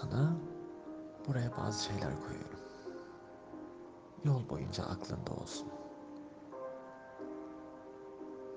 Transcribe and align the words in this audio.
Sana 0.00 0.36
buraya 1.28 1.56
bazı 1.56 1.84
şeyler 1.84 2.20
koyuyorum. 2.20 2.60
Yol 4.24 4.48
boyunca 4.48 4.84
aklında 4.84 5.32
olsun. 5.42 5.68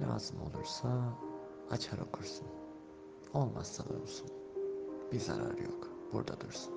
Lazım 0.00 0.40
olursa 0.42 0.88
açar 1.70 1.98
okursun. 1.98 2.46
Olmazsa 3.34 3.84
durursun. 3.88 4.28
Bir 5.12 5.20
zararı 5.20 5.62
yok. 5.62 5.88
Burada 6.12 6.40
dursun. 6.40 6.74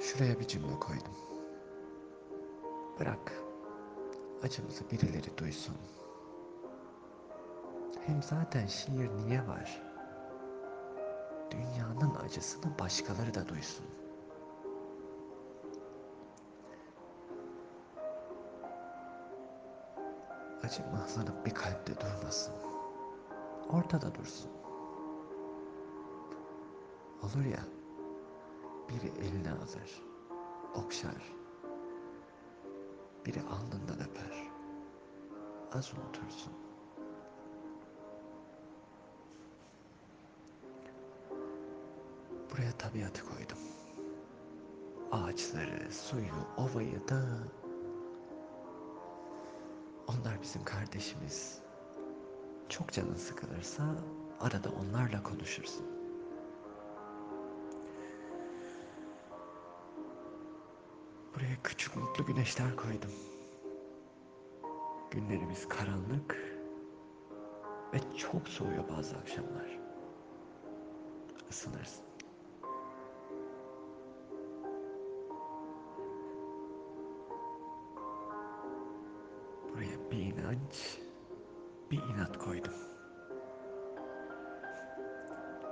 Şuraya 0.00 0.40
bir 0.40 0.46
cümle 0.46 0.80
koydum. 0.80 1.16
Bırak. 3.00 3.32
Acımızı 4.42 4.90
birileri 4.90 5.38
duysun. 5.38 5.76
Hem 8.06 8.22
zaten 8.22 8.66
şiir 8.66 9.10
niye 9.16 9.48
var? 9.48 9.85
Dünyanın 11.50 12.14
acısını 12.14 12.78
başkaları 12.78 13.34
da 13.34 13.48
duysun. 13.48 13.86
Acı 20.62 20.82
mıhlanıp 20.82 21.46
bir 21.46 21.54
kalpte 21.54 21.92
durmasın. 22.00 22.54
Ortada 23.70 24.14
dursun. 24.14 24.50
Olur 27.22 27.44
ya, 27.44 27.60
biri 28.88 29.26
eline 29.26 29.50
alır, 29.50 30.02
okşar, 30.74 31.34
biri 33.26 33.40
alnından 33.40 34.10
öper, 34.10 34.50
az 35.72 35.92
unutursun. 35.94 36.65
Buraya 42.56 42.72
tabiatı 42.72 43.24
koydum. 43.24 43.58
Ağaçları, 45.12 45.92
suyu, 45.92 46.32
ovayı 46.56 47.08
da 47.08 47.22
onlar 50.06 50.42
bizim 50.42 50.64
kardeşimiz. 50.64 51.58
Çok 52.68 52.92
canın 52.92 53.14
sıkılırsa 53.14 53.82
arada 54.40 54.68
onlarla 54.70 55.22
konuşursun. 55.22 55.86
Buraya 61.34 61.62
küçük 61.64 61.96
mutlu 61.96 62.26
güneşler 62.26 62.76
koydum. 62.76 63.12
Günlerimiz 65.10 65.68
karanlık 65.68 66.58
ve 67.94 68.16
çok 68.16 68.48
soğuyor 68.48 68.88
bazı 68.88 69.16
akşamlar. 69.16 69.78
Isınırsın. 71.50 72.05
Bir 80.10 80.18
inanç, 80.18 80.98
bir 81.90 82.02
inat 82.02 82.38
koydum. 82.38 82.74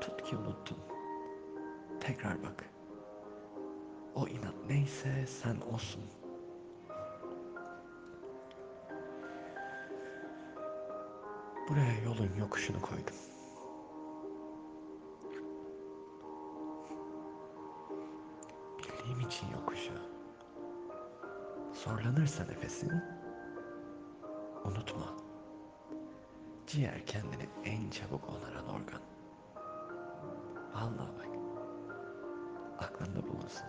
Tut 0.00 0.22
ki 0.22 0.36
unuttun. 0.36 0.78
Tekrar 2.00 2.42
bak. 2.42 2.70
O 4.14 4.28
inat 4.28 4.54
neyse 4.68 5.26
sen 5.26 5.60
olsun. 5.60 6.02
Buraya 11.68 12.02
yolun 12.04 12.30
yokuşunu 12.38 12.80
koydum. 12.80 13.14
Bildiğim 18.78 19.20
için 19.20 19.46
yokuşu. 19.48 19.92
Zorlanırsa 21.72 22.44
nefesin, 22.44 22.92
unutma. 24.64 25.16
Ciğer 26.66 27.06
kendini 27.06 27.48
en 27.64 27.90
çabuk 27.90 28.28
onaran 28.28 28.68
organ. 28.68 29.00
Vallahi 30.74 31.08
bak. 31.18 31.28
Aklında 32.78 33.28
bulunsun. 33.28 33.66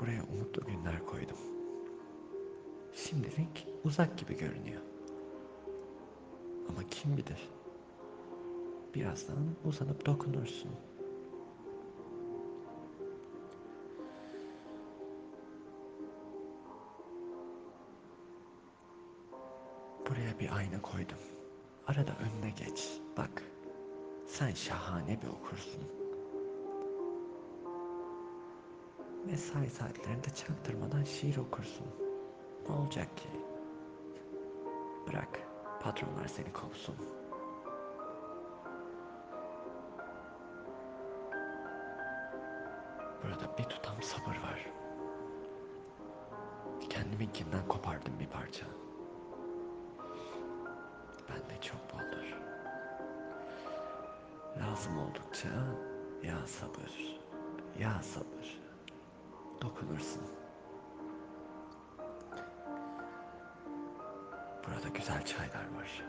Buraya 0.00 0.22
umutlu 0.22 0.64
günler 0.66 1.06
koydum. 1.06 1.38
Şimdilik 2.94 3.66
uzak 3.84 4.18
gibi 4.18 4.36
görünüyor. 4.36 4.82
Ama 6.68 6.82
kim 6.90 7.16
bilir? 7.16 7.48
Birazdan 8.94 9.38
uzanıp 9.64 10.06
dokunursun. 10.06 10.70
Buraya 20.28 20.38
bir 20.38 20.56
ayna 20.56 20.82
koydum. 20.82 21.18
Arada 21.86 22.12
önüne 22.20 22.50
geç. 22.50 23.00
Bak. 23.16 23.42
Sen 24.26 24.50
şahane 24.50 25.22
bir 25.22 25.28
okursun. 25.28 25.82
Mesai 29.26 29.70
saatlerinde 29.70 30.30
çaktırmadan 30.34 31.04
şiir 31.04 31.36
okursun. 31.36 31.86
Ne 32.68 32.74
olacak 32.74 33.16
ki? 33.16 33.28
Bırak. 35.08 35.40
Patronlar 35.82 36.28
seni 36.28 36.52
kovsun. 36.52 36.96
Burada 43.22 43.58
bir 43.58 43.64
tutam 43.64 44.02
sabır 44.02 44.36
var. 44.36 44.66
Kendiminkinden 46.90 47.68
kopardım 47.68 48.18
bir 48.20 48.26
parça. 48.26 48.66
Lazım 54.70 54.98
oldukça 54.98 55.48
ya 56.22 56.46
sabır, 56.46 57.20
ya 57.78 58.02
sabır. 58.02 58.60
Dokunursun. 59.62 60.22
Burada 64.66 64.88
güzel 64.94 65.24
çaylar 65.24 65.74
var. 65.76 66.04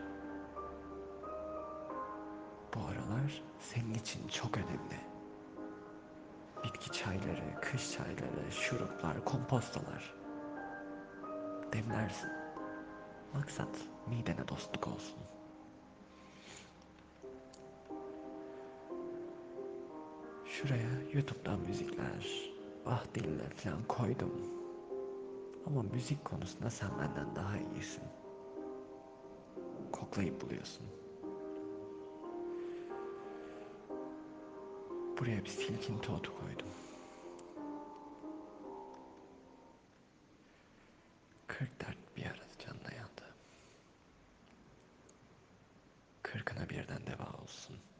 Bu 2.75 2.79
aralar 2.79 3.43
senin 3.59 3.93
için 3.93 4.27
çok 4.27 4.57
önemli. 4.57 4.99
Bitki 6.63 6.91
çayları, 6.91 7.61
kış 7.61 7.91
çayları, 7.91 8.51
şuruplar, 8.51 9.25
kompostolar. 9.25 10.15
Demlersin. 11.73 12.29
Maksat 13.33 13.77
midene 14.07 14.47
dostluk 14.47 14.87
olsun. 14.87 15.19
Şuraya 20.61 20.89
YouTube'dan 21.13 21.59
müzikler, 21.59 22.51
ah 22.85 23.05
dinler 23.15 23.49
falan 23.55 23.83
koydum. 23.87 24.33
Ama 25.65 25.83
müzik 25.83 26.25
konusunda 26.25 26.69
sen 26.69 26.89
benden 26.99 27.35
daha 27.35 27.57
iyisin. 27.57 28.03
Koklayıp 29.91 30.41
buluyorsun. 30.41 30.85
Buraya 35.19 35.43
bir 35.43 35.49
silkinti 35.49 36.11
otu 36.11 36.39
koydum. 36.39 36.67
40 41.47 41.81
dert 41.81 42.17
bir 42.17 42.25
arada 42.25 42.57
canına 42.59 42.95
yandı. 42.95 43.35
Kırkına 46.23 46.69
birden 46.69 47.07
deva 47.07 47.41
olsun.'' 47.43 47.98